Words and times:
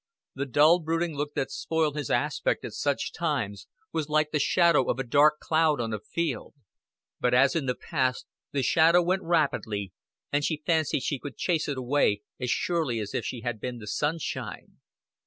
The 0.33 0.47
dull 0.47 0.79
brooding 0.79 1.15
look 1.15 1.35
that 1.35 1.51
spoiled 1.51 1.95
his 1.95 2.09
aspect 2.09 2.65
at 2.65 2.71
such 2.73 3.13
times 3.13 3.67
was 3.91 4.09
like 4.09 4.31
the 4.31 4.39
shadow 4.39 4.89
of 4.89 4.97
a 4.97 5.03
dark 5.03 5.37
cloud 5.39 5.79
on 5.79 5.93
a 5.93 5.99
field; 5.99 6.55
but 7.19 7.35
as 7.35 7.55
in 7.55 7.67
the 7.67 7.75
past 7.75 8.25
the 8.51 8.63
shadow 8.63 9.03
went 9.03 9.21
rapidly, 9.21 9.93
and 10.31 10.43
she 10.43 10.63
fancied 10.65 11.03
she 11.03 11.19
could 11.19 11.37
chase 11.37 11.67
it 11.67 11.77
away 11.77 12.23
as 12.39 12.49
surely 12.49 12.99
as 12.99 13.13
if 13.13 13.23
she 13.25 13.41
had 13.41 13.59
been 13.61 13.77
the 13.77 13.85
sunshine. 13.85 14.79